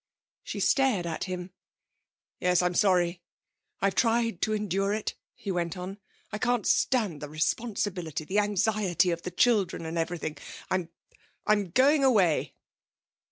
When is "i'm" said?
2.63-2.73, 10.71-10.89, 11.45-11.69